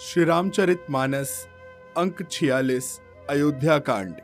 [0.00, 1.30] श्री रामचरित मानस,
[1.96, 3.00] अंक छियालीस
[3.30, 4.14] अयोध्या कांड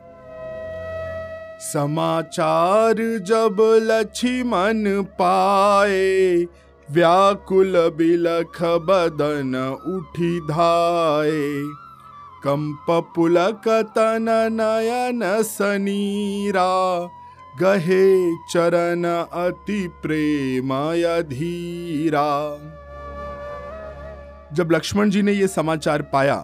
[1.59, 6.35] समाचार जब लक्ष्मण पाए,
[6.91, 9.55] व्याकुल बिलख बदन
[9.87, 11.49] उठी धाए।
[12.43, 13.67] कंप पुलक
[13.97, 16.69] तन नयन सनीरा,
[17.61, 22.29] गहे चरण अति प्रेमय धीरा।
[24.53, 26.35] जब लक्ष्मण जी ने यह समाचार पाया,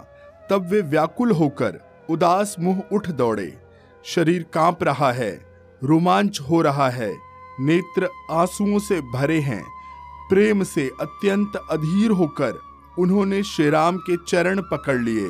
[0.49, 1.79] तब वे व्याकुल होकर
[2.09, 3.57] उदास मुँह उठ दौड़े।
[4.05, 5.45] शरीर काँप रहा है,
[5.83, 7.15] रोमांच हो रहा है,
[7.59, 9.63] नेत्र आंसुओं से भरे हैं,
[10.29, 12.59] प्रेम से अत्यंत अधीर होकर
[12.99, 15.29] उन्होंने श्री राम के चरण पकड़ लिए।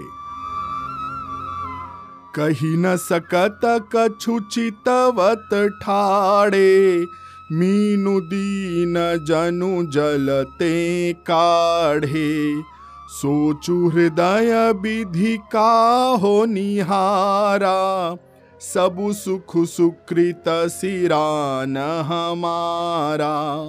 [2.35, 3.59] कही न सकत
[3.96, 5.49] कछु चितवत
[5.84, 7.05] ठाड़े
[7.52, 8.94] मीनु दीन
[9.27, 12.62] जनु जलते काढ़े।
[13.09, 18.18] सोचु हृदय विधि का हो निहारा।
[18.59, 23.65] सबु सुख सुकृत सिरान हमारा।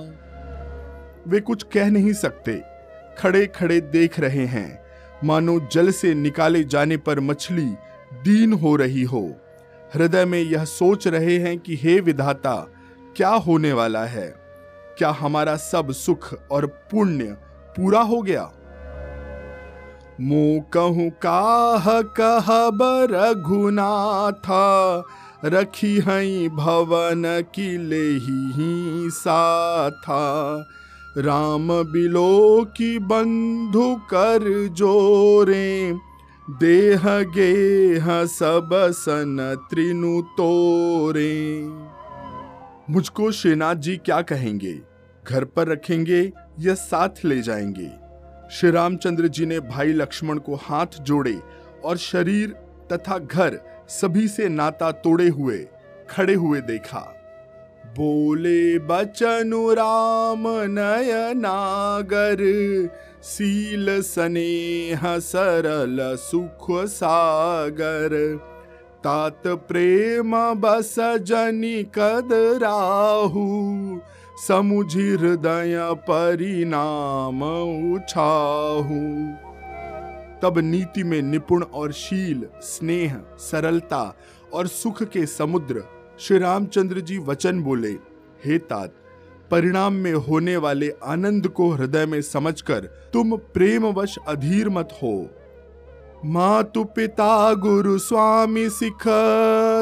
[1.28, 2.62] वे कुछ कह नहीं सकते।
[3.18, 4.84] खड़े खड़े देख रहे हैं।
[5.24, 7.70] मानो जल से निकाले जाने पर मछली
[8.14, 9.34] दीन हो रही हो।
[9.94, 12.72] हृदय में यह सोच रहे हैं कि हे विधाता
[13.16, 14.36] क्या होने वाला है?
[14.98, 17.24] क्या हमारा सब सुख और पुण्य
[17.76, 18.52] पूरा हो गया?
[20.20, 22.46] मो कहूँ, काह कह
[23.10, 24.46] रघुनाथ,
[25.44, 30.22] रखी हई भवन किले ही साथा।
[31.18, 35.94] राम बिलो की बंधु कर जोरे,
[36.50, 41.68] देह गेह सब सन त्रिनु तोरे।
[42.90, 44.80] मुझको श्रीनाथ जी क्या कहेंगे?
[45.28, 47.90] घर पर रखेंगे या साथ ले जाएँगे?
[48.50, 51.40] श्री रामचंद्र जी ने भाई लक्ष्मण को हाथ जोड़े
[51.84, 52.48] और शरीर
[52.92, 55.68] तथा घर सभी से नाता तोड़े हुए,
[56.10, 57.16] खड़े हुए देखा।
[57.86, 62.36] बोले, बचनु राम नयनागर
[63.22, 68.40] सील स्नेह सरल सुख सागर।
[69.04, 72.28] तात प्रेम बस जनि कद
[72.62, 73.44] राहु,
[74.46, 77.42] समुझि हृदय परिणाम
[77.94, 79.00] उछाहू।
[80.42, 84.16] तब नीति में निपुण और शील, स्नेह, सरलता
[84.54, 85.84] और सुख के समुद्र
[86.20, 87.92] श्री रामचंद्र जी वचन बोले,
[88.44, 88.94] हे तात,
[89.50, 92.80] परिणाम में होने वाले आनंद को हृदय में समझकर
[93.12, 95.14] तुम प्रेमवश अधीर मत हो।
[96.24, 99.04] मातु पिता, गुरु स्वामी सिख,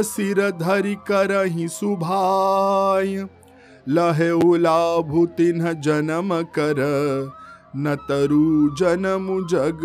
[0.05, 3.29] सिर धरि करही सुभाय।
[3.89, 6.75] लहे उलाभु तिन्ह जन्म कर
[7.77, 9.81] न तरु जन्म जग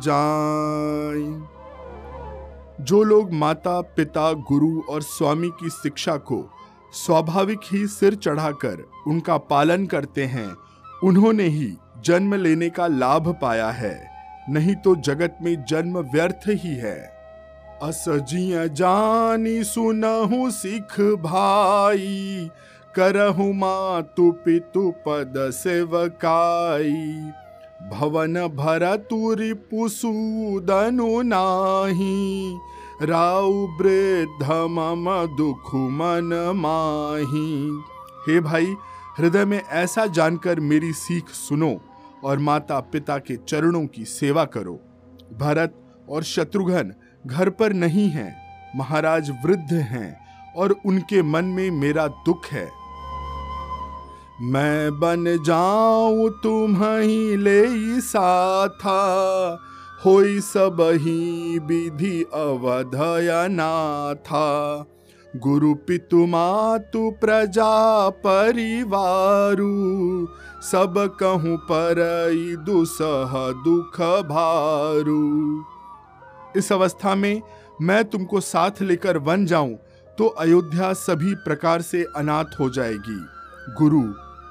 [0.00, 1.42] जाय।
[2.84, 6.50] जो लोग माता, पिता, गुरु और स्वामी की शिक्षा को
[6.92, 10.56] स्वाभाविक ही सिर चढ़ाकर उनका पालन करते हैं,
[11.04, 14.09] उन्होंने ही जन्म लेने का लाभ पाया है।
[14.50, 16.98] नहीं तो जगत में जन्म व्यर्थ ही है।
[17.82, 22.50] असजिया जानी सुनहु सिख भाई,
[22.94, 27.30] करहु मातु पितु पद सेवकाई।
[27.90, 32.58] भवन भरतुरि पुसुदनु नाही,
[33.02, 35.06] राउ वृद्ध मम
[35.36, 37.80] दुख मन माही।
[38.28, 38.74] हे भाई,
[39.18, 41.78] हृदय में ऐसा जानकर मेरी सीख सुनो।
[42.24, 44.80] और माता पिता के चरणों की सेवा करो।
[45.38, 45.74] भरत
[46.10, 46.94] और शत्रुघ्न
[47.26, 48.36] घर पर नहीं हैं।
[48.76, 50.20] महाराज वृद्ध हैं
[50.56, 52.70] और उनके मन में मेरा दुख है।
[54.42, 59.00] मैं बन जाऊँ तुम ही ले साथा।
[60.06, 64.86] होई सब ही विधि अवधया नाथा।
[65.36, 69.68] गुरु पितु मातु प्रजा परिवारु।
[70.62, 71.98] सब कहूँ पर
[72.64, 73.32] दुसह
[73.62, 75.64] दुख भारू।
[76.56, 77.42] इस अवस्था में
[77.80, 79.74] मैं तुमको साथ लेकर वन जाऊँ
[80.18, 83.20] तो अयोध्या सभी प्रकार से अनाथ हो जाएगी।
[83.74, 84.02] गुरु,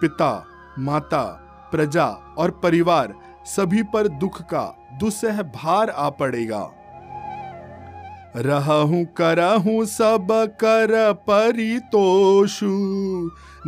[0.02, 0.46] पिता,
[0.80, 1.24] माता,
[1.72, 2.06] प्रजा
[2.38, 3.14] और परिवार
[3.48, 4.66] सभी पर दुख का
[5.00, 6.70] दुसह भार आ पड़ेगा।
[8.36, 10.28] रहूँ, करहूं सब
[10.64, 12.68] कर परितोषु।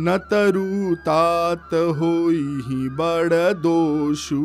[0.00, 4.40] न तरु तात होई ही बड़ दोषु।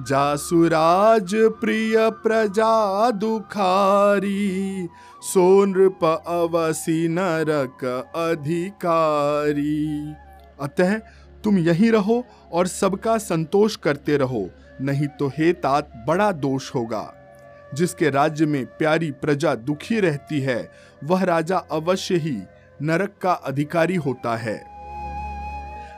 [0.00, 4.88] जासुराज प्रिय प्रजा दुखारी
[5.22, 7.84] सोनृप अवसी नरक
[8.16, 10.14] अधिकारी।
[10.60, 10.98] अतः
[11.44, 14.48] तुम यहीं रहो और सबका संतोष करते रहो,
[14.80, 17.21] नहीं तो हे तात बड़ा दोष होगा।
[17.74, 20.72] जिसके राज्य में प्यारी प्रजा दुखी रहती है,
[21.04, 22.36] वह राजा अवश्य ही
[22.82, 24.72] नरक का अधिकारी होता है।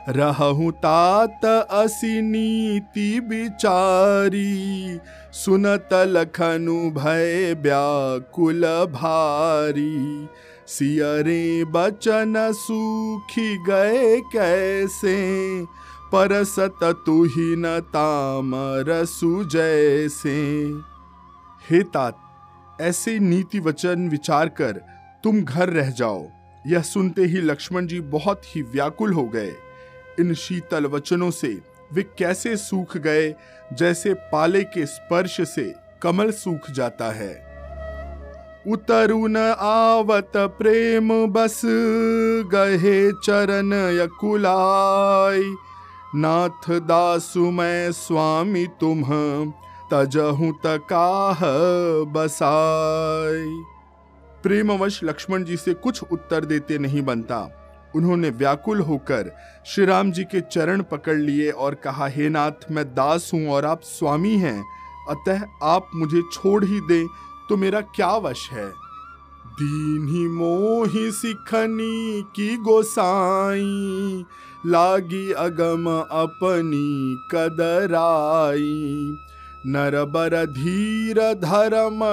[0.09, 4.99] रहु तात असी नीति विचारी
[5.33, 10.27] सुनत लखनु भय व्याकुल भारी।
[10.67, 15.15] सियरे बचन सूखी गए कैसे
[16.11, 20.71] परसत तुही न तामर सुजैसे।
[21.69, 22.17] हे तात,
[22.81, 24.81] ऐसे नीति वचन विचार कर
[25.23, 26.27] तुम घर रह जाओ।
[26.67, 29.53] यह सुनते ही लक्ष्मण जी बहुत ही व्याकुल हो गए।
[30.19, 31.61] इन शीतल वचनों से
[31.93, 33.33] वे कैसे सूख गए,
[33.73, 37.33] जैसे पाले के स्पर्श से कमल सूख जाता है।
[38.67, 41.61] उतरुन आवत प्रेम बस,
[42.51, 45.53] गहे चरण यकुलाई।
[46.15, 49.03] नाथ दासु मैं स्वामी तुम
[49.91, 51.39] तजहु तकाह
[52.13, 53.45] बसाई।
[54.43, 57.39] प्रेमवश लक्ष्मण जी से कुछ उत्तर देते नहीं बनता।
[57.95, 59.31] उन्होंने व्याकुल होकर
[59.65, 63.65] श्री राम जी के चरण पकड़ लिए और कहा, हे नाथ, मैं दास हूँ और
[63.65, 64.63] आप स्वामी हैं।
[65.09, 67.05] अतः आप मुझे छोड़ ही दें
[67.49, 68.67] तो मेरा क्या वश है?
[69.59, 74.25] दीन ही मोहि सिखनी की गोसाई,
[74.65, 79.17] लागी अगम अपनी कदराई।
[79.65, 81.19] नरबर धीर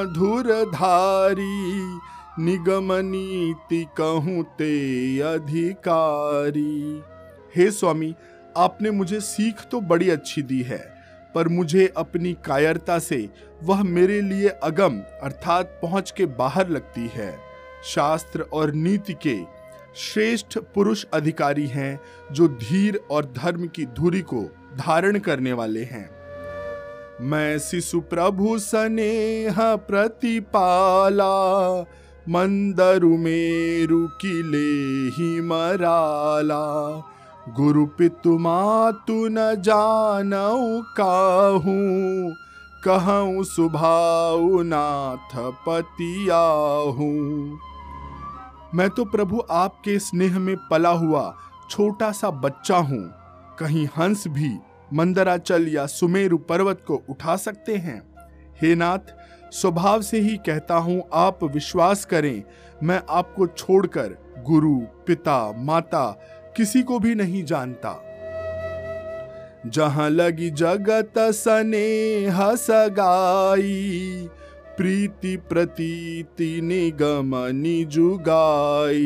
[0.09, 1.99] धुर धारी
[2.39, 7.03] निगम नीति कहूँ ते अधिकारी।
[7.57, 8.15] हे स्वामी,
[8.57, 10.79] आपने मुझे सीख तो बड़ी अच्छी दी है,
[11.35, 13.29] पर मुझे अपनी कायरता से
[13.63, 17.37] वह मेरे लिए अगम अर्थात पहुँच के बाहर लगती है।
[17.85, 19.37] शास्त्र और नीति के
[19.97, 22.01] श्रेष्ठ पुरुष अधिकारी हैं,
[22.33, 24.43] जो धीर और धर्म की धुरी को
[24.77, 26.22] धारण करने वाले हैं।
[27.21, 29.57] मैं शिशु प्रभु स्नेह
[29.89, 31.35] प्रतिपाला,
[32.29, 34.71] मंदरु मेरु किले
[35.11, 36.65] ही मराला।
[37.57, 41.77] गुरु पितु मातु न जानऊ काहू
[42.85, 45.37] कहूँ सुभाऊ नाथ
[45.69, 47.11] पतियाहू।
[48.75, 51.35] मैं तो प्रभु आपके स्नेह में पला हुआ,
[51.71, 53.05] छोटा सा बच्चा हूँ,
[53.59, 54.59] कहीं हंस भी
[54.93, 58.01] मंदराचल या सुमेरु पर्वत को उठा सकते हैं।
[58.63, 59.13] हे नाथ,
[59.53, 62.43] स्वभाव से ही कहता हूँ, आप विश्वास करें,
[62.83, 64.17] मैं आपको छोड़कर
[64.47, 66.11] गुरु, पिता, माता
[66.57, 67.99] किसी को भी नहीं जानता।
[69.67, 74.29] जहाँ लगी जगत सने सगाई,
[74.77, 79.03] प्रीति प्रतीति निगम निजुगाई,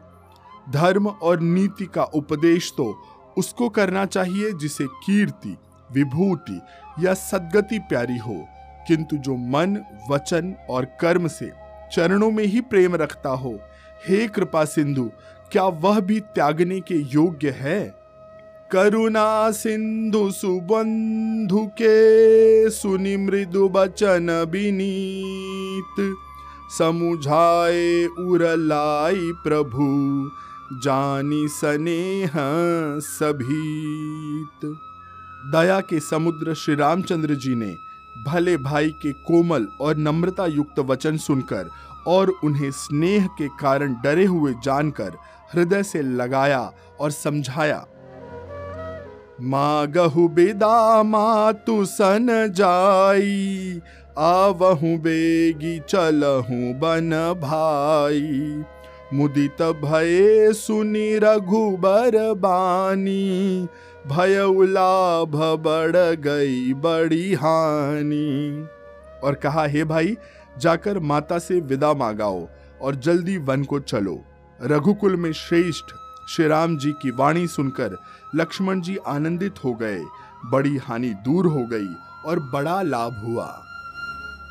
[0.72, 3.02] धर्म और नीति का उपदेश तो
[3.38, 5.56] उसको करना चाहिए जिसे कीर्ति,
[5.92, 6.60] विभूति
[7.00, 8.44] या सदगति प्यारी हो।
[8.88, 11.52] किंतु जो मन, वचन और कर्म से
[11.92, 13.58] चरणों में ही प्रेम रखता हो
[14.08, 15.10] हे कृपा सिंधु,
[15.52, 17.94] क्या वह भी त्यागने के योग्य है?
[18.70, 26.16] करुणा सिंधु सुबंधु के सुनि मृदु बचन बिनीत
[26.78, 29.86] समुझाए उरलाई प्रभु,
[30.84, 32.32] जानी स्नेह
[33.00, 34.66] सभीत।
[35.52, 37.76] दया के समुद्र श्री रामचंद्र जी ने
[38.26, 41.70] भले भाई के कोमल और नम्रता युक्त वचन सुनकर
[42.06, 45.16] और उन्हें स्नेह के कारण डरे हुए जानकर
[45.54, 46.70] हृदय से लगाया
[47.00, 47.84] और समझाया,
[49.42, 53.80] मागहु बिदा मातु सन जाई,
[54.18, 58.64] आवहु बेगी चलहु बन भाई।
[59.14, 63.68] मुदित भये सुनि रघुबर बानी,
[64.06, 68.66] भय लाभ बढ़ गई बड़ी हानि।
[69.24, 70.16] और कहा, हे भाई
[70.58, 72.48] जाकर माता से विदा मांगाओ
[72.82, 74.24] और जल्दी वन को चलो।
[74.62, 75.84] रघुकुल में श्रेष्ठ
[76.30, 77.96] श्री राम जी की वाणी सुनकर
[78.34, 80.00] लक्ष्मण जी आनंदित हो गए।
[80.44, 81.94] बड़ी हानि दूर हो गई
[82.24, 83.46] और बड़ा लाभ हुआ।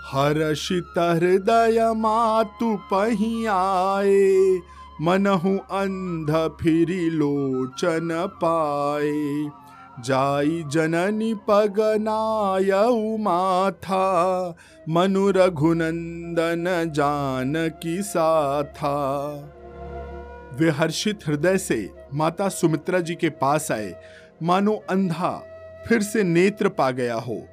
[0.06, 4.60] हर्षित हृदय मातु पही आए
[5.02, 6.32] मनहु अंध
[6.62, 8.10] फिरी लोचन
[8.44, 9.50] पाए।
[10.00, 12.72] जाई जननी पगनाय
[13.18, 14.56] माथा
[14.90, 18.96] मनु रघुनंदन जान की साथा।
[20.54, 23.96] वे हर्षित हृदय से माता सुमित्रा जी के पास आए।
[24.44, 25.44] मानो अंधा
[25.88, 27.48] फिर से नेत्र पा गया हो।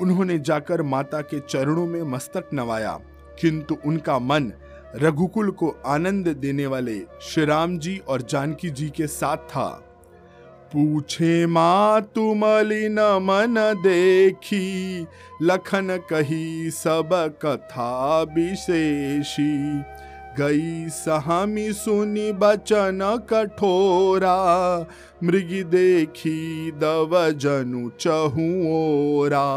[0.00, 3.00] उन्होंने जाकर माता के चरणों में मस्तक नवाया।
[3.40, 4.52] किंतु उनका मन
[4.96, 9.91] रघुकुल को आनंद देने वाले श्री राम जी और जानकी जी के साथ था।
[10.72, 15.06] पूछे माँ तुमलिन मन देखी,
[15.42, 17.10] लखन कही सब
[17.44, 19.52] कथा विशेषी।
[20.38, 23.00] गई सहमी सुनी बचन
[23.30, 24.36] कठोरा,
[25.24, 29.48] मृग देखी दव जनु चहुओरा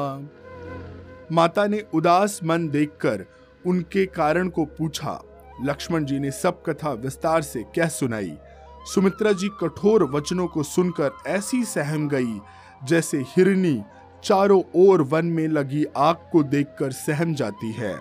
[1.31, 3.25] माता ने उदास मन देखकर
[3.65, 5.21] उनके कारण को पूछा,
[5.63, 8.37] लक्ष्मण जी ने सब कथा विस्तार से कह सुनाई।
[8.85, 12.39] सुमित्रा जी कठोर वचनों को सुनकर ऐसी सहम गई,
[12.83, 13.81] जैसे हिरनी
[14.23, 17.95] चारों ओर वन में लगी आग को देखकर सहम जाती है।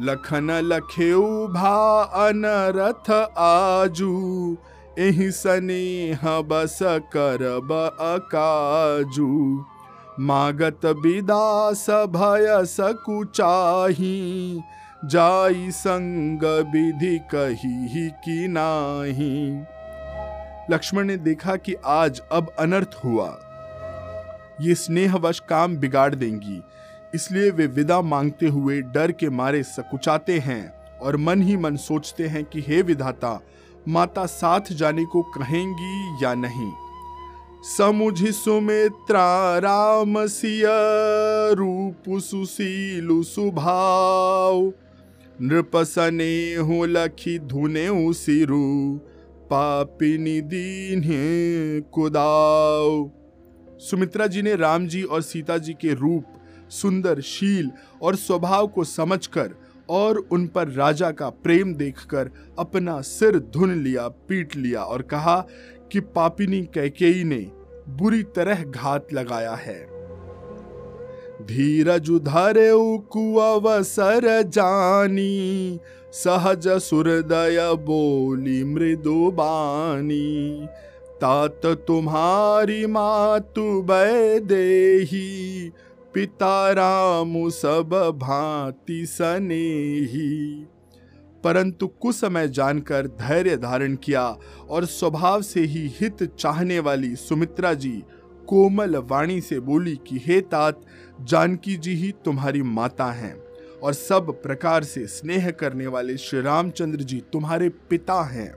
[0.00, 4.56] लखन लखेऊ भा अनरथ आजू,
[4.98, 5.30] एहि
[6.48, 9.64] बस करब अकाजू।
[10.20, 14.60] मागत विदास भय सकुचाही
[15.06, 19.64] जाई संग विधि कही की नाही।
[20.70, 23.28] लक्ष्मण ने देखा कि आज अब अनर्थ हुआ।
[24.60, 26.60] ये स्नेहवश काम बिगाड़ देंगी,
[27.14, 32.26] इसलिए वे विदा मांगते हुए डर के मारे सकुचाते हैं और मन ही मन सोचते
[32.26, 33.40] हैं कि हे विधाता,
[33.88, 36.72] माता साथ जाने को कहेंगी या नहीं?
[37.76, 40.64] समुझ सुमित्रा, राम सिय,
[41.54, 44.72] रूप सुशीलु सुभाव।
[45.42, 48.98] हो लखी धुने सिरु
[49.46, 51.02] पापिनी दीन
[51.92, 53.10] कुदाव
[53.78, 56.24] सुमित्रा जी ने राम जी और सीता जी के रूप,
[56.68, 57.70] सुंदर, शील
[58.02, 59.54] और स्वभाव को समझकर
[59.90, 65.46] और उन पर राजा का प्रेम देखकर अपना सिर धुन लिया, पीट लिया और कहा
[65.92, 67.50] कि पापिनी कैकेयी ने
[67.88, 69.95] बुरी तरह घात लगाया है।
[71.42, 75.78] धीरज धरे कुअवसर जानी,
[76.12, 80.66] सहज सुरदय बोली मृदु बानी।
[81.16, 83.86] तात तुम्हारी मातु
[84.40, 85.70] देही
[86.14, 90.66] पिता राम सब भांति सनेही।
[91.44, 94.36] परंतु कुछ समय जानकर धैर्य धारण किया
[94.70, 98.02] और स्वभाव से ही हित चाहने वाली सुमित्रा जी
[98.48, 100.80] कोमल वाणी से बोली कि, हे तात,
[101.20, 103.42] जानकी जी ही तुम्हारी माता हैं
[103.82, 108.54] और सब प्रकार से स्नेह करने वाले श्री रामचंद्र जी तुम्हारे पिता हैं।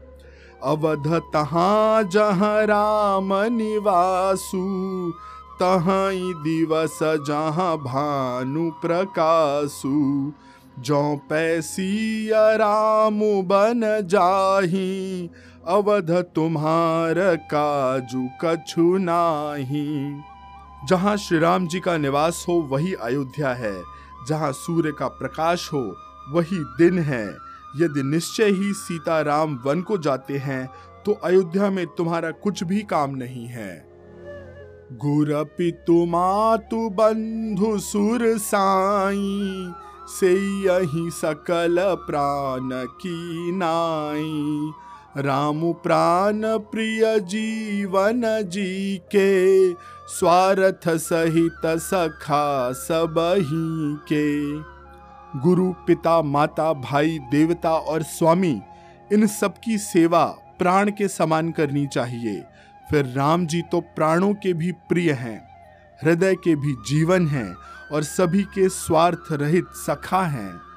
[0.63, 5.13] अवध तहा जहाँ राम निवासु,
[5.59, 10.31] तहाई दिवस जहाँ भानु प्रकाशु।
[10.79, 15.29] जो पैसी राम बन जाही
[15.69, 17.15] अवध तुम्हार
[17.51, 20.21] काजू कछु नाही।
[20.89, 23.73] जहाँ श्री राम जी का निवास हो, वही अयोध्या है।
[24.27, 25.81] जहाँ सूर्य का प्रकाश हो,
[26.29, 27.25] वही दिन है।
[27.77, 30.65] यदि निश्चय ही सीता राम वन को जाते हैं
[31.05, 33.71] तो अयोध्या में तुम्हारा कुछ भी काम नहीं है।
[34.97, 39.71] गुर पितु मातु बंधु सुर साई,
[40.09, 44.71] से यही सकल प्राण की नाई।
[45.21, 49.73] राम प्राण प्रिय जीवन जी के
[50.07, 54.29] स्वार्थ सहित सखा सब ही के
[55.39, 58.61] गुरु, पिता, माता, भाई, देवता और स्वामी,
[59.13, 60.25] इन सबकी सेवा
[60.59, 62.41] प्राण के समान करनी चाहिए।
[62.91, 65.39] फिर राम जी तो प्राणों के भी प्रिय हैं,
[66.03, 67.53] हृदय के भी जीवन हैं
[67.91, 70.68] और सभी के स्वार्थ रहित सखा हैं।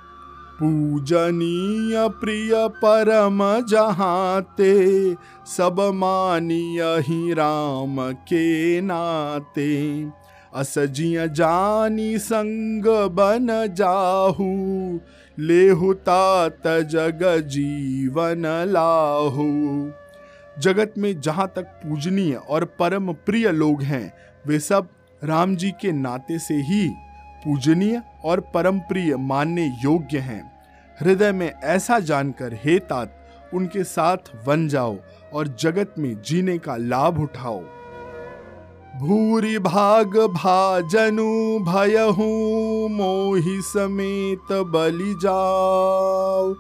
[0.62, 5.14] पूजनीय प्रिय परम जहाते,
[5.46, 10.06] सब मानिय ही राम के नाते।
[10.54, 15.00] असजिय जानी संग बन जाहू,
[15.38, 19.90] लेहु तात जग जीवन लाहू।
[20.58, 24.14] जगत में जहाँ तक पूजनीय और परम प्रिय लोग हैं,
[24.46, 24.88] वे सब
[25.24, 26.88] राम जी के नाते से ही
[27.44, 30.51] पूजनीय और परम प्रिय मानने योग्य हैं।
[31.02, 33.18] हृदय में ऐसा जानकर, हे तात,
[33.54, 34.16] उनके साथ
[34.46, 34.96] वन जाओ
[35.32, 37.60] और जगत में जीने का लाभ उठाओ।
[38.96, 42.26] भूरी भाग भाजनु भयहू,
[42.88, 46.54] मोहि समेत बलि जाओ।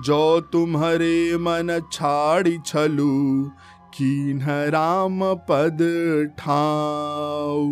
[0.00, 3.50] जो तुम्हारे मन छाड़ी छलू,
[3.94, 5.78] कीन्ह राम पद
[6.38, 7.66] ठाऊ।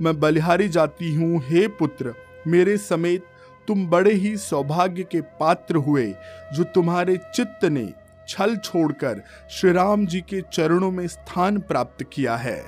[0.00, 2.14] मैं बलिहारी जाती हूँ, हे पुत्र,
[2.46, 3.24] मेरे समेत
[3.68, 6.14] तुम बड़े ही सौभाग्य के पात्र हुए,
[6.52, 7.92] जो तुम्हारे चित्त ने
[8.28, 12.64] छल छोड़कर श्री राम जी के चरणों में स्थान प्राप्त किया है।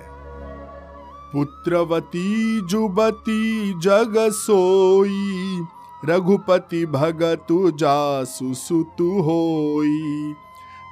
[1.33, 5.65] पुत्रवती जुबती जग सोई,
[6.05, 10.35] रघुपति भगतु जासु सुतु होई।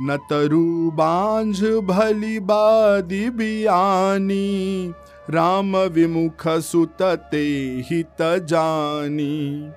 [0.03, 4.93] न तरु बांझ भली बादी बियानी,
[5.31, 7.45] राम विमुख सुतते
[7.91, 9.71] हित जानी।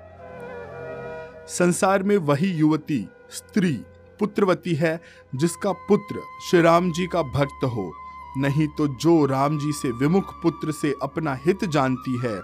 [1.47, 3.73] संसार में वही युवती, स्त्री,
[4.19, 5.01] पुत्रवती है,
[5.35, 7.93] जिसका पुत्र श्री राम जी का भक्त हो।
[8.37, 12.41] नहीं तो जो राम जी से विमुख पुत्र से अपना हित जानती है,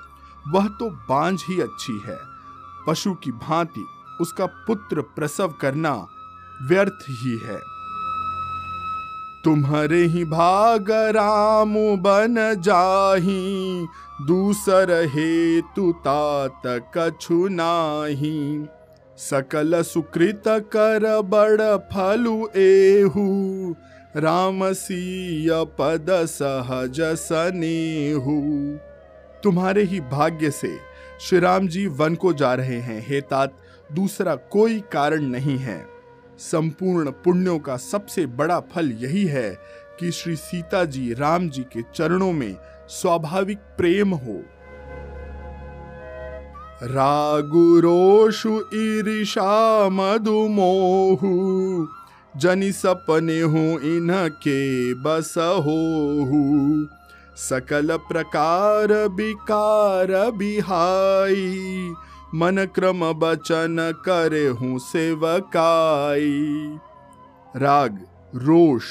[0.47, 2.17] वह तो बांझ ही अच्छी है।
[2.87, 3.85] पशु की भांति
[4.21, 6.07] उसका पुत्र प्रसव करना
[6.61, 7.59] व्यर्थ ही है।
[9.43, 13.87] तुम्हारे ही भाग राम बन जाही,
[14.21, 16.61] दूसर हेतु तात
[16.97, 18.65] कछु नाही।
[19.29, 23.75] सकल सुकृत कर बड़ फलु एहू।
[24.17, 28.41] राम सीय पद सहज सनेहू।
[29.43, 30.77] तुम्हारे ही भाग्य से
[31.21, 33.57] श्री राम जी वन को जा रहे हैं। हे तात,
[33.93, 35.85] दूसरा कोई कारण नहीं है।
[36.39, 39.57] संपूर्ण पुण्यों का सबसे बड़ा फल यही है
[39.99, 42.55] कि श्री सीता जी राम जी के चरणों में
[42.89, 44.43] स्वाभाविक प्रेम हो।
[46.83, 51.87] रागुरोषु ईर्षा मधु मधुमोहु
[52.39, 55.77] जनि सपने हूँ इनके बस हो
[57.37, 61.93] सकल प्रकार विकार बिहाई
[62.35, 66.77] मन क्रम बचन करे हूँ सेवकाई।
[67.55, 68.83] राग, रोष,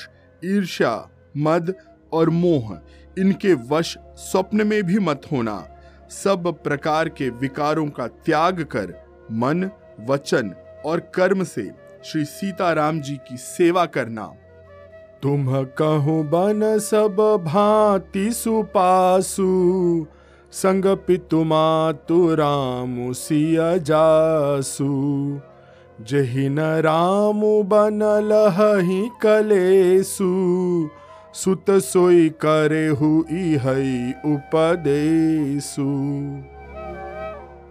[0.44, 1.74] ईर्ष्या, मद
[2.12, 2.78] और मोह,
[3.18, 5.69] इनके वश स्वप्न में भी मत होना।
[6.10, 9.70] सब प्रकार के विकारों का त्याग कर मन,
[10.08, 10.54] वचन
[10.86, 11.70] और कर्म से
[12.04, 14.32] श्री सीताराम जी की सेवा करना।
[15.22, 20.06] तुम कहो बन सब भांति सुपासु,
[20.52, 25.40] संग पितु मातु राम सिया जासु।
[26.38, 28.00] न राम बन
[28.82, 30.88] ही कलेसु
[31.34, 35.84] सुत सोई करे हुई हई उपदेशु।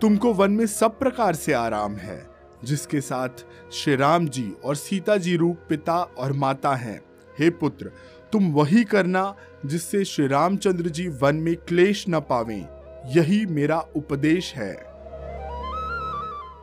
[0.01, 2.27] तुमको वन में सब प्रकार से आराम है,
[2.63, 3.29] जिसके साथ
[3.73, 6.99] श्री राम जी और सीता जी रूप पिता और माता हैं।
[7.39, 7.91] हे पुत्र,
[8.31, 12.65] तुम वही करना जिससे श्री रामचंद्र जी वन में क्लेश न पावें,
[13.15, 14.88] यही मेरा उपदेश है।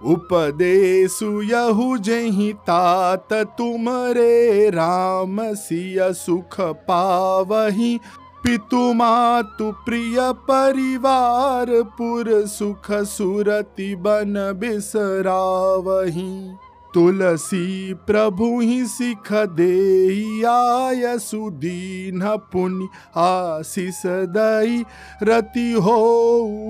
[0.06, 8.00] उपदेशु यहु जहि तात तुमरे राम सिय सुख पावही।
[8.44, 11.66] पितु मातु प्रिय परिवार,
[11.98, 16.50] पुर सुख सुरति बन बिसरावही।
[16.96, 24.84] तुलसी प्रभु ही सिख दे आय सुदीन पुण्य आशीष दई
[25.22, 25.96] रति हो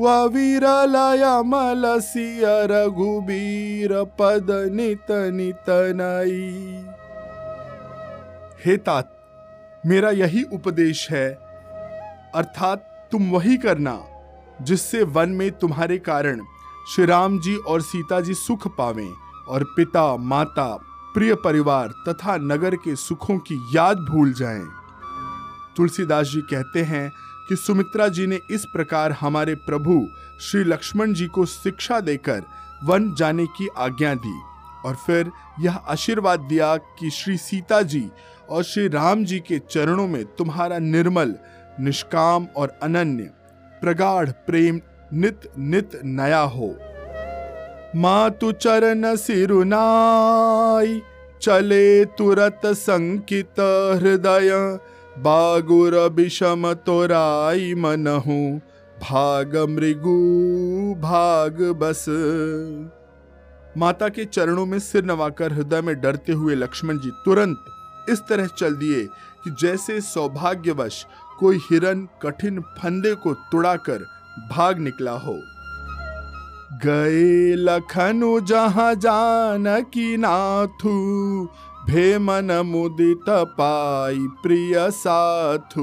[0.07, 6.51] अविरल अमल सिय रघुबीर पद नित नित नई।
[8.65, 9.13] हे तात,
[9.87, 11.29] मेरा यही उपदेश है।
[12.35, 14.03] अर्थात तुम वही करना,
[14.63, 16.41] जिससे वन में तुम्हारे कारण
[16.95, 20.79] श्री राम जी और सीता जी सुख पावें। और पिता, माता,
[21.15, 24.65] प्रिय परिवार तथा नगर के सुखों की याद भूल जाएँ।
[25.77, 27.13] तुलसीदास जी कहते हैं
[27.49, 30.09] कि सुमित्रा जी ने इस प्रकार हमारे प्रभु
[30.41, 32.43] श्री लक्ष्मण जी को शिक्षा देकर
[32.85, 34.41] वन जाने की आज्ञा दी
[34.85, 35.31] और फिर
[35.61, 38.11] यह आशीर्वाद दिया कि श्री सीता जी
[38.51, 41.35] और श्री राम जी के चरणों में तुम्हारा निर्मल,
[41.81, 43.23] निष्काम और अनन्य,
[43.81, 44.81] प्रगाढ़ प्रेम
[45.13, 46.75] नित नित नया हो
[47.95, 51.03] मातु चरण सिरुनाई,
[51.43, 53.61] चले तुरत संकित
[54.03, 54.79] हृदय।
[55.19, 58.59] बागुर विषम तोराई मनहु,
[59.03, 60.19] भाग मृगु,
[61.01, 62.05] भाग बस।
[63.77, 67.65] माता के चरणों में सिर नवाकर हृदय में डरते हुए लक्ष्मण जी तुरंत
[68.11, 69.03] इस तरह चल दिए
[69.45, 71.07] कि जैसे सौभाग्यवश
[71.41, 74.05] कोई हिरन कठिन फंदे को तुड़ाकर
[74.51, 75.41] भाग निकला हो।
[76.73, 80.91] गए लखनु जहाँ जान की नाथू
[81.87, 85.83] भे मन मुदित पाई प्रिय साथु।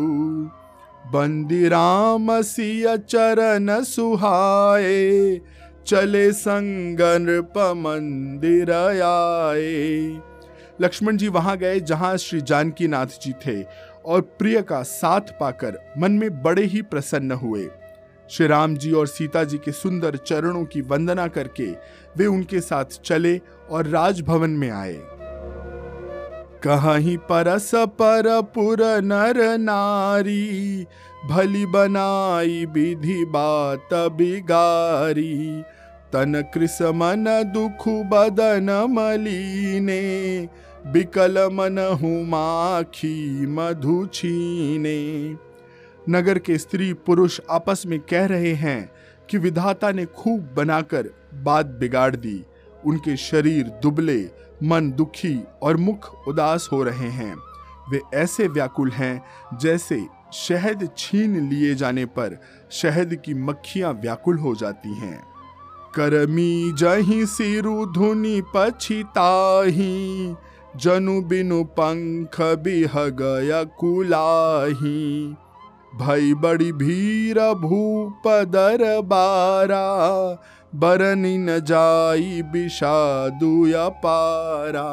[1.13, 5.41] बंदी राम सिय चरण सुहाए,
[5.87, 7.29] चले संगन
[7.77, 10.21] मंदिर आए।
[10.81, 13.63] लक्ष्मण जी वहाँ गए जहाँ श्री जानकी नाथ जी थे
[14.05, 17.69] और प्रिय का साथ पाकर मन में बड़े ही प्रसन्न हुए।
[18.29, 21.65] श्री राम जी और सीता जी के सुंदर चरणों की वंदना करके
[22.17, 24.99] वे उनके साथ चले और राजभवन में आए।
[26.67, 30.85] कहीं परस पर पुर नर नारी,
[31.25, 35.63] भली बनाई विधि बात बिगारी।
[36.13, 40.01] तन कृष मन दुख बदन मलीने
[40.87, 45.33] बिकल मन हुमाखी मधु छीने।
[46.09, 48.91] नगर के स्त्री पुरुष आपस में कह रहे हैं
[49.29, 52.45] कि विधाता ने खूब बनाकर बात बिगाड़ दी।
[52.85, 54.29] उनके शरीर दुबले,
[54.63, 57.35] मन दुखी और मुख उदास हो रहे हैं।
[57.89, 59.25] वे ऐसे व्याकुल हैं
[59.57, 65.23] जैसे शहद छीन लिए जाने पर शहद की मक्खियाँ व्याकुल हो जाती हैं।
[65.95, 70.35] करमी जही सिरु धुनि पछिताही
[70.75, 75.35] जनु बिनु पंख बिह गया कुलाही।
[75.95, 79.83] भई बड़ी भीर भूप दरबारा
[80.75, 84.89] बरनी न जाई बिषादुया पारा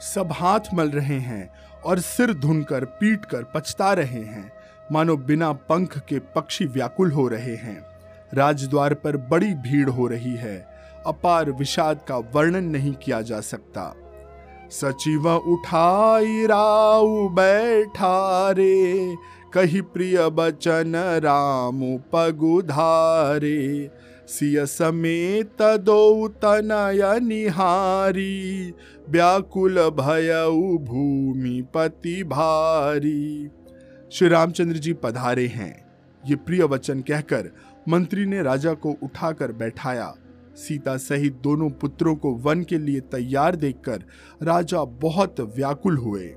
[0.00, 1.50] सब हाथ मल रहे हैं
[1.84, 4.52] और सिर धुनकर पीट कर पछता रहे हैं।
[4.92, 7.86] मानो बिना पंख के पक्षी व्याकुल हो रहे हैं।
[8.34, 10.66] राजद्वार पर बड़ी भीड़ हो रही है।
[11.06, 13.94] अपार विषाद का वर्णन नहीं किया जा सकता।
[14.70, 19.14] सचिव उठाई राउ बैठा रे।
[19.54, 23.90] कही प्रिय बचन राम पगुधारे,
[24.28, 28.72] सिय समेत दो तनय निहारी,
[29.08, 30.32] व्याकुल भय
[30.80, 33.50] भूमि पति भारी।
[34.12, 35.84] श्री रामचंद्र जी पधारे हैं।
[36.26, 37.50] ये प्रिय वचन कहकर
[37.88, 40.14] मंत्री ने राजा को उठाकर बैठाया।
[40.54, 44.02] सीता सहित दोनों पुत्रों को वन के लिए तैयार देखकर
[44.42, 46.34] राजा बहुत व्याकुल हुए।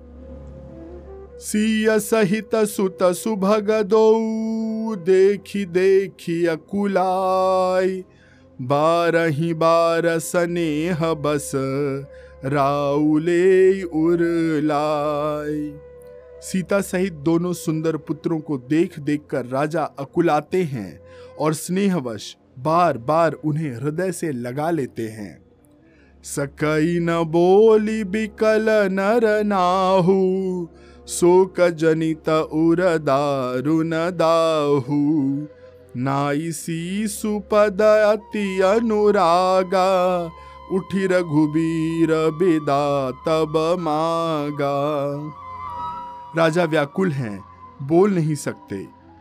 [1.39, 8.03] सीय सहित सुत सुभग दो, देखी देखी अकुलाई।
[8.61, 11.51] बारही बार स्नेह बस,
[12.45, 15.73] राउले उरलाई।
[16.41, 20.99] सीता सहित दोनों सुंदर पुत्रों को देख देख कर राजा अकुलाते हैं
[21.39, 25.43] और स्नेहवश बार बार उन्हें हृदय से लगा लेते हैं।
[26.23, 30.69] सकई न बोली बिकल नर नाहू
[31.07, 34.95] शोक जनित उर दाहू
[35.97, 40.23] नाई सी सुपद अति अनुरागा,
[40.71, 44.75] उठी रघुबीर बिदा तब मागा।
[46.37, 47.43] राजा व्याकुल हैं,
[47.81, 48.75] बोल नहीं सकते।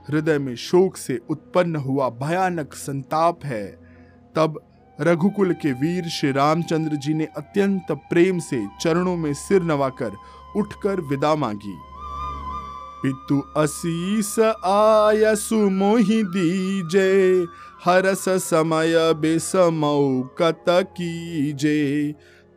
[0.08, 3.66] हृदय में शोक से उत्पन्न हुआ भयानक संताप है।
[4.36, 4.60] तब
[5.00, 10.10] रघुकुल के वीर श्री रामचंद्र जी ने अत्यंत प्रेम से चरणों में सिर नवाकर
[10.56, 11.78] उठकर विदा मांगी।
[13.02, 17.46] पितु असीस आय सुमोहि दीजे,
[17.84, 22.14] हरस समय बेसमऊ कत कीजे।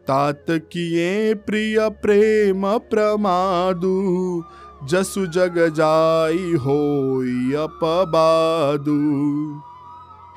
[0.08, 4.43] तात किए प्रिय प्रेम प्रमादु,
[4.84, 7.19] जसु जग जाई हो
[7.63, 8.95] अपबादु।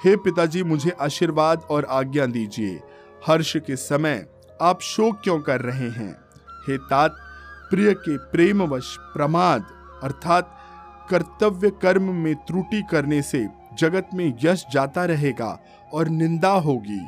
[0.05, 2.81] हे पिताजी, मुझे आशीर्वाद और आज्ञा दीजिए।
[3.27, 4.27] हर्ष के समय
[4.63, 6.17] आप शोक क्यों कर रहे हैं?
[6.69, 7.17] हे तात
[7.71, 9.67] प्रिय के प्रेमवश प्रमाद,
[10.03, 10.55] अर्थात
[11.11, 13.47] कर्तव्य कर्म में त्रुटि करने से
[13.79, 15.59] जगत में यश जाता रहेगा
[15.93, 17.01] और निंदा होगी।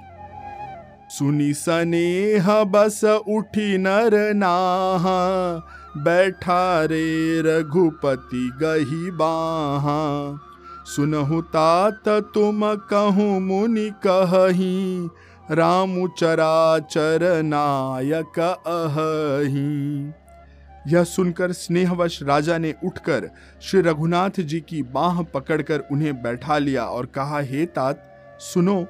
[1.10, 5.18] सुनी सनेह बस उठी नर नाहा,
[5.96, 9.98] बैठा रे रघुपति गही बाहा।
[10.86, 15.08] सुनहु तात तुम कहूँ मुनि कही,
[15.50, 20.12] राम चराचर नायक अहही।
[20.88, 23.30] यह सुनकर स्नेहवश राजा ने उठकर
[23.62, 28.06] श्री रघुनाथ जी की बाह पकड़कर उन्हें बैठा लिया और कहा, हे तात,
[28.40, 28.86] सुनो,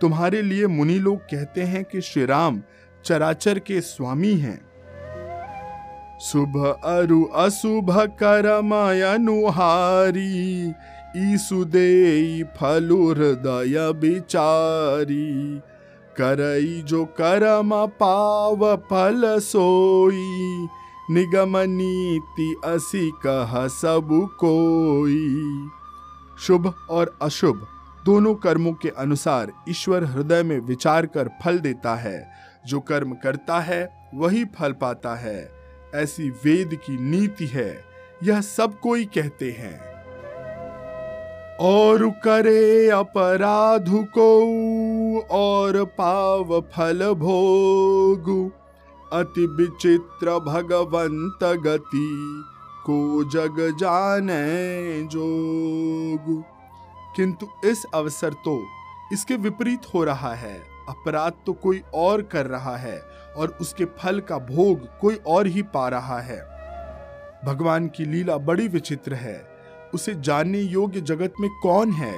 [0.00, 2.62] तुम्हारे लिए मुनि लोग कहते हैं कि श्री राम
[3.04, 4.60] चराचर के स्वामी हैं।
[6.20, 10.68] शुभ अरु अशुभ करमय अनुहारी
[11.16, 15.60] ईसु दे फलु हृदय बिचारी।
[16.16, 20.66] करई जो करम पाव फल सोई
[21.10, 25.42] निगम नीति असी कह सब कोई।
[26.40, 27.66] शुभ और अशुभ
[28.04, 32.30] दोनों कर्मों के अनुसार ईश्वर हृदय में विचार कर फल देता है।
[32.66, 35.52] जो कर्म करता है, वही फल पाता है।
[35.94, 37.84] ऐसी वेद की नीति है,
[38.22, 39.94] यह सब कोई कहते हैं।
[41.56, 44.40] और करे अपराध को,
[45.20, 48.52] और पाव फल भोग।
[49.14, 52.44] अति विचित्र भगवंत गति,
[52.86, 56.42] को जग जाने जोग।
[57.16, 58.62] किंतु इस अवसर तो
[59.12, 60.54] इसके विपरीत हो रहा है,
[60.88, 62.98] अपराध तो कोई और कर रहा है,
[63.36, 66.40] और उसके फल का भोग कोई और ही पा रहा है।
[67.44, 69.48] भगवान की लीला बड़ी विचित्र है,
[69.94, 72.14] उसे जानने योग्य जगत में कौन है?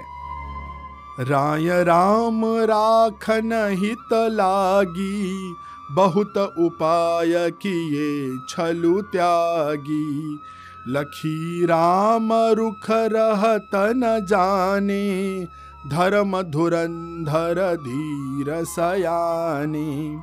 [1.20, 5.54] राय राम राखन हित लागी
[5.92, 10.38] बहुत उपाय किए, छलु त्यागी।
[10.88, 15.44] लखी राम रुख रहत न जाने,
[15.88, 20.18] धर्म धुरंधर धीर सयाने।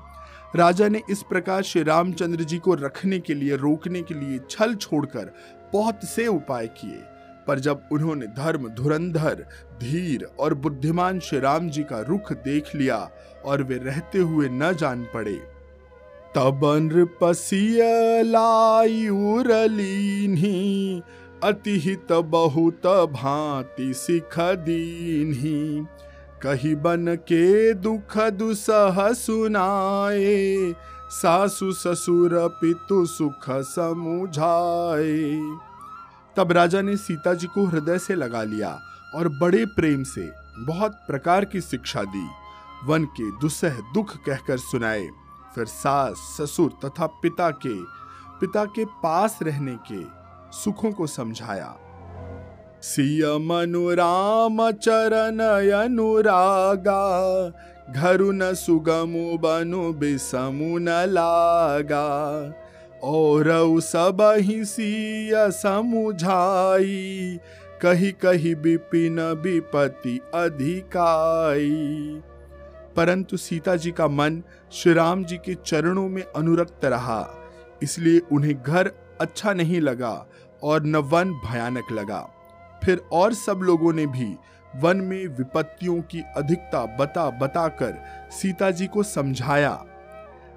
[0.55, 4.75] राजा ने इस प्रकार श्री रामचंद्र जी को रखने के लिए, रोकने के लिए छल
[4.75, 5.33] छोड़कर
[5.73, 7.03] बहुत से उपाय किए।
[7.47, 13.09] पर जब उन्होंने धर्म धुरंधर, धीर और बुद्धिमान श्री राम जी का रुख देख लिया
[13.45, 15.52] और वे रहते हुए न जान पड़े
[16.35, 17.79] तब नृपसिय
[18.23, 21.01] लाई उरलीन्ही,
[21.43, 25.85] अतिहित बहुत भांति सिख दीन्ही।
[26.41, 30.75] कही बन के दुख दुसह सुनाए,
[31.09, 35.39] सासु ससुर पितु सुख समुझाए।
[36.37, 38.79] तब राजा ने सीता जी को हृदय से लगा लिया
[39.15, 42.27] और बड़े प्रेम से बहुत प्रकार की शिक्षा दी।
[42.85, 45.09] वन के दुसह दुख कहकर सुनाए।
[45.55, 48.03] फिर सास ससुर तथा पिता के
[48.39, 50.23] पिता के पास रहने के
[50.57, 51.77] सुखों को समझाया।
[52.81, 55.39] सिय मनुराम चरण
[55.83, 57.03] अनुरागा,
[57.93, 62.53] घरु न सुगमु बनु बिसमु न लागा।
[63.03, 67.39] और सब ही सिय समुझाई,
[67.81, 72.21] कही कही विपिन विपति अधिकाई।
[72.95, 77.25] परंतु सीता जी का मन श्री राम जी के चरणों में अनुरक्त रहा,
[77.83, 80.13] इसलिए उन्हें घर अच्छा नहीं लगा
[80.63, 82.19] और न वन भयानक लगा।
[82.81, 84.25] फिर और सब लोगों ने भी
[84.73, 87.93] वन में विपत्तियों की अधिकता बता बता कर
[88.31, 89.77] सीता जी को समझाया,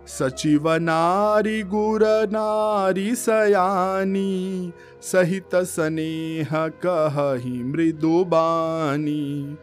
[0.08, 9.56] सचिव नारी, गुर नारी, सयानी, सहित स्नेह कही मृदु बानी।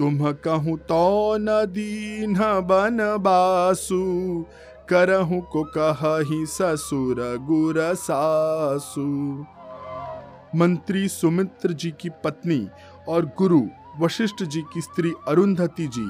[0.00, 2.34] तुम कहूँ तो न दीन
[2.64, 3.96] बन बासु,
[4.88, 9.02] करहु को कही ससुर गुर सासु।
[10.56, 12.66] मंत्री सुमित्र जी की पत्नी
[13.08, 13.60] और गुरु
[14.00, 16.06] वशिष्ठ जी की स्त्री अरुंधति जी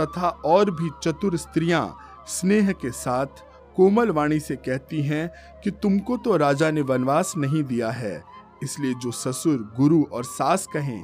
[0.00, 1.84] तथा और भी चतुर स्त्रियाँ
[2.28, 3.42] स्नेह के साथ
[3.76, 5.30] कोमल वाणी से कहती हैं
[5.64, 8.22] कि तुमको तो राजा ने वनवास नहीं दिया है,
[8.62, 11.02] इसलिए जो ससुर, गुरु और सास कहें,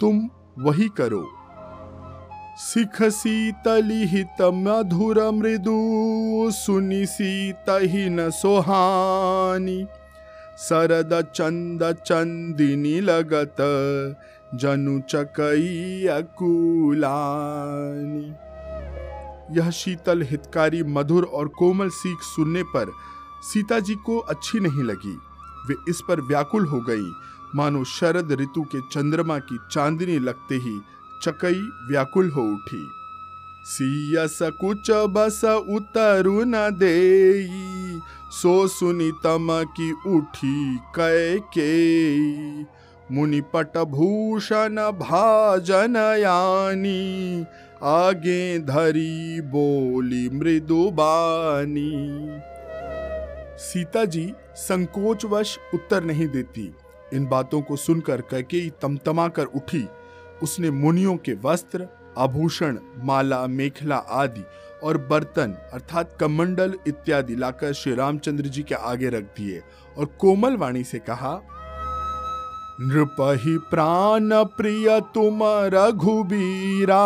[0.00, 1.26] तुम वही करो।
[2.56, 9.86] सिख सीतली मधुर मृदु सुनि सीत ही न सोहानी
[10.56, 13.56] सरद चंद चंदिनी लगत
[14.54, 18.34] जनु चकई अकुलानी
[19.58, 22.92] यह शीतल हितकारी, मधुर और कोमल सीख सुनने पर
[23.42, 25.18] सीता जी को अच्छी नहीं लगी।
[25.68, 27.12] वे इस पर व्याकुल हो गई।
[27.54, 30.80] मानो शरद ऋतु के चंद्रमा की चांदनी लगते ही
[31.22, 32.86] चकई व्याकुल हो उठी।
[33.64, 37.48] सियस कुच बस उतरु न दे
[38.32, 41.70] सो सुनी तम की उठी कै के।
[43.14, 47.44] मुनि पट भूषण भाजन यानी,
[47.82, 51.90] आगे धरी बोली मृदुबानी
[53.58, 56.72] सीता जी संकोचवश उत्तर नहीं देती।
[57.12, 59.86] इन बातों को सुनकर कैकेयी तमतमा कर उठी।
[60.42, 61.86] उसने मुनियों के वस्त्र,
[62.18, 64.44] आभूषण, माला, मेखला आदि
[64.82, 69.62] और बर्तन अर्थात कमंडल इत्यादि लाकर श्री रामचंद्र जी के आगे रख दिए
[69.98, 71.40] और कोमल वाणी से कहा
[72.80, 75.40] नृपहि प्राण प्रिय तुम
[75.74, 77.04] रघुबीरा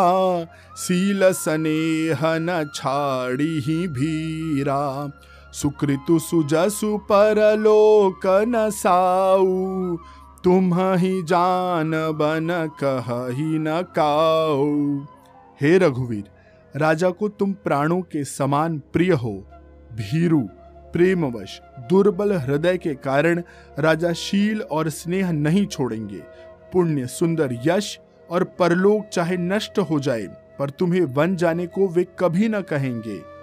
[0.76, 5.10] सील स्नेह न छाड़ी ही भीरा।
[5.52, 9.96] सुकृतु सुजसु परलोक न साऊ
[10.44, 12.48] तुम ही जान बन
[12.82, 14.98] कह ही न काऊ
[15.60, 16.24] हे रघुवीर,
[16.74, 19.32] राजा को तुम प्राणों के समान प्रिय हो।
[19.92, 20.40] भीरु,
[20.92, 23.42] प्रेमवश, दुर्बल हृदय के कारण
[23.78, 26.22] राजा शील और स्नेह नहीं छोड़ेंगे।
[26.72, 27.98] पुण्य, सुंदर यश
[28.30, 30.26] और परलोक चाहे नष्ट हो जाए,
[30.58, 33.33] पर तुम्हें वन जाने को वे कभी न कहेंगे।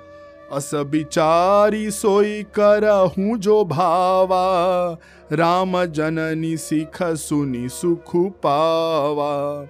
[0.52, 4.98] अस विचारी सोई करहूँ जो भावा,
[5.32, 9.68] राम जननी सिख सुनी सुख पावा।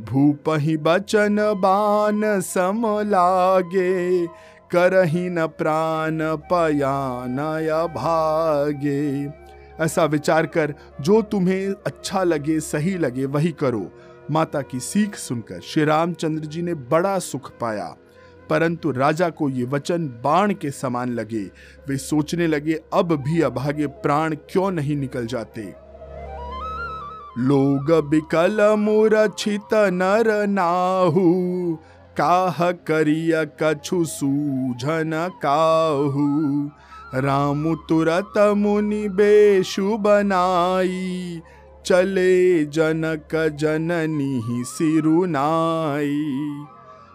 [0.00, 4.26] भूपहि बचन बान सम लागे,
[4.70, 7.36] करही न प्राण पयान
[7.94, 9.26] भागे।
[9.84, 13.90] ऐसा विचार कर, जो तुम्हें अच्छा लगे, सही लगे, वही करो।
[14.30, 17.96] माता की सीख सुनकर श्री रामचंद्र जी ने बड़ा सुख पाया।
[18.52, 21.42] परंतु राजा को ये वचन बाण के समान लगे।
[21.88, 25.62] वे सोचने लगे, अब भी अभागे प्राण क्यों नहीं निकल जाते?
[27.38, 31.32] लोग बिकल मूर्छित नर नाहू,
[32.16, 36.26] काह करिय कछु सूझन काहू।
[37.14, 41.40] राम तुरत मुनि बेशु बनाई,
[41.86, 46.20] चले जनक जननी सिरुनाई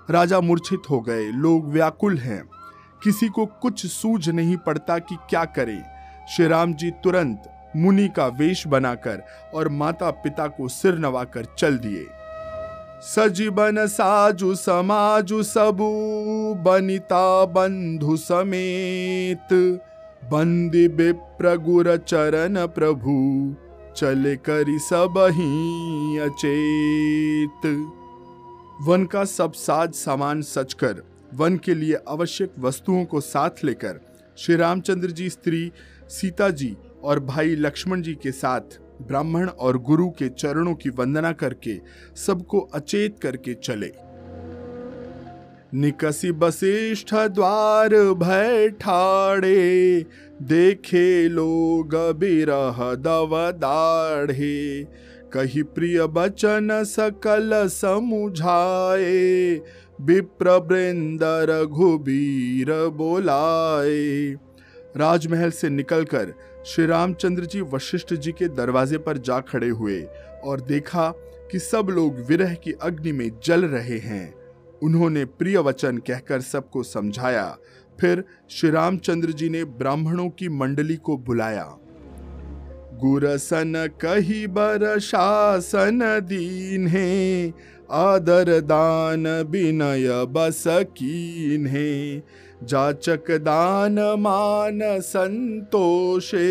[0.10, 2.44] राजा मूर्छित हो गए। लोग व्याकुल हैं।
[3.04, 5.84] किसी को कुछ सूझ नहीं पड़ता कि क्या करें।
[6.36, 7.44] श्री राम जी तुरंत
[7.76, 12.08] मुनि का वेश बनाकर और माता पिता को सिर नवाकर चल दिए।
[13.02, 15.92] सजीवन, साजु, समाजु, सबू,
[16.56, 19.80] बनिता, बंधु समेत
[20.26, 23.56] बंदी, विप्र, गुर, चरण, प्रभु,
[23.96, 27.92] चले करी सब ही अचेत।
[28.82, 31.02] वन का सब साज सामान सच कर,
[31.34, 34.00] वन के लिए आवश्यक वस्तुओं को साथ लेकर,
[34.38, 35.72] श्री रामचंद्र जी स्त्री
[36.10, 41.32] सीता जी और भाई लक्ष्मण जी के साथ, ब्राह्मण और गुरु के चरणों की वंदना
[41.32, 41.80] करके,
[42.16, 43.92] सबको अचेत करके चले।
[45.74, 50.06] निकसी वशिष्ठ द्वार भय ठाड़े
[50.42, 54.88] देखे लोग बिरह दव दाढ़े।
[55.38, 59.62] कही प्रिय बचन सकल समुझाए।
[60.02, 64.32] विप्र वृंदर घुबीर बोलाए।
[64.98, 66.34] राजमहल से निकलकर
[66.66, 70.02] श्री रामचंद्र जी वशिष्ठ जी के दरवाजे पर जा खड़े हुए
[70.44, 71.10] और देखा
[71.52, 74.34] कि सब लोग विरह की अग्नि में जल रहे हैं।
[74.84, 77.58] उन्होंने प्रिय वचन कहकर सबको समझाया।
[78.02, 81.78] फिर श्री रामचंद्र जी ने ब्राह्मणों की मंडली को बुलाया।
[83.00, 87.54] गुरसन कही बर शासन दीन है
[87.92, 92.24] आदर दान विनय बस कीन है
[92.64, 96.48] जाचक दान मान संतोषे,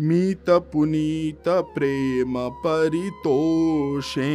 [0.00, 2.34] मीत पुनीत प्रेम
[2.66, 4.34] परितोषे।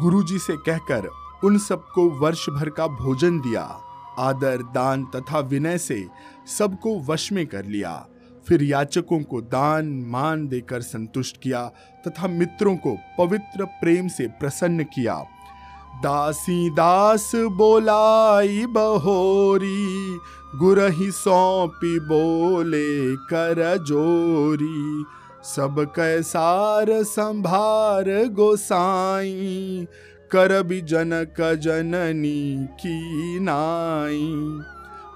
[0.00, 1.08] गुरुजी से कहकर
[1.44, 3.62] उन सबको वर्ष भर का भोजन दिया,
[4.18, 6.04] आदर दान तथा विनय से
[6.58, 7.94] सबको वश में कर लिया।
[8.48, 11.66] फिर याचकों को दान, मान देकर संतुष्ट किया
[12.06, 15.24] तथा मित्रों को पवित्र प्रेम से प्रसन्न किया।
[15.94, 20.18] दासी दास बोलाई बहोरी,
[20.58, 25.04] गुरही सौंपी बोले कर जोरी।
[25.44, 29.86] सब कैसार संभार गोसाई,
[30.30, 34.60] कर भी जनक जननी की नाई।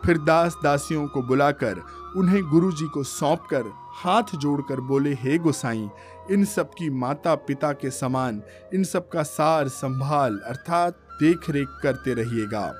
[0.06, 1.82] फिर दास दासियों को बुलाकर
[2.16, 3.64] उन्हें गुरुजी को सौंपकर
[3.96, 5.88] हाथ जोड़कर बोले, हे गोसाई,
[6.30, 8.42] इन सब की माता पिता के समान
[8.74, 12.72] इन सब का सार संभाल अर्थात देख रेख करते रहिएगा।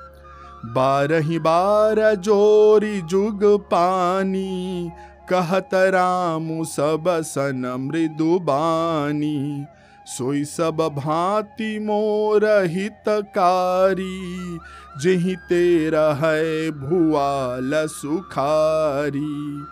[0.65, 4.91] बारह बार जोरी जुग पानी,
[5.29, 9.65] कहत राम सब सन मृदु बानी।
[10.09, 14.59] सोई सब भांति मोर हितकारी,
[15.01, 19.63] जही तेरा है भुआल सुखारी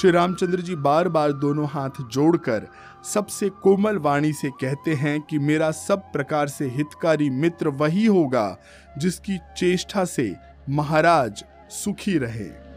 [0.00, 2.66] श्री रामचंद्र जी बार बार दोनों हाथ जोड़कर
[3.14, 8.58] सबसे कोमल वाणी से कहते हैं कि मेरा सब प्रकार से हितकारी मित्र वही होगा
[8.98, 10.34] जिसकी चेष्टा से
[10.68, 12.67] महाराज सुखी रहे।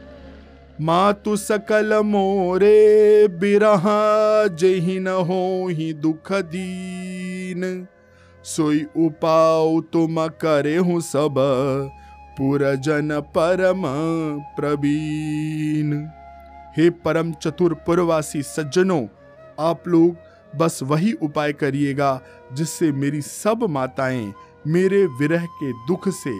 [0.81, 3.83] मातु सकल मोरे बिरह,
[4.55, 7.87] जही न हो ही दुख दीन।
[8.43, 11.35] सोई उपाउ तुम करे हूँ सब,
[12.37, 13.83] पुरजन परम
[14.55, 15.93] प्रवीण।
[16.77, 19.05] हे परम चतुर पुरवासी सज्जनों,
[19.59, 22.19] आप लोग बस वही उपाय करिएगा,
[22.53, 24.33] जिससे मेरी सब माताएँ
[24.67, 26.33] मेरे विरह के दुख से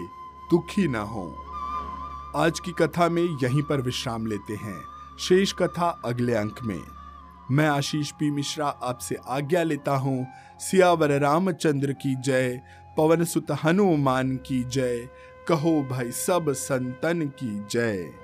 [0.50, 1.51] दुखी ना हो।
[2.36, 4.84] आज की कथा में यहीं पर विश्राम लेते हैं।
[5.20, 6.82] शेष कथा अगले अंक में।
[7.50, 10.26] मैं आशीष पी मिश्रा आपसे आज्ञा लेता हूँ।
[10.60, 12.60] सियावर रामचंद्र की जय।
[12.96, 15.08] पवन सुत हनुमान की जय।
[15.48, 18.21] कहो भाई सब संतन की जय।